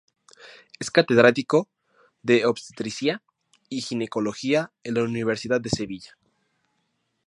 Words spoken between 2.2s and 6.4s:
de Obstetricia y Ginecología en la Universidad de Sevilla.